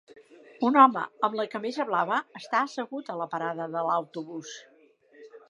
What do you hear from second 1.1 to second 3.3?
amb camisa blava està assegut a la